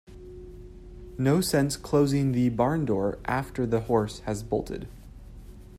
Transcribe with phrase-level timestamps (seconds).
[1.19, 4.87] No sense closing the barn door after the horse has bolted.